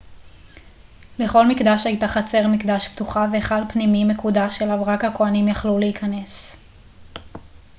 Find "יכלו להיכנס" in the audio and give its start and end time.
5.47-6.57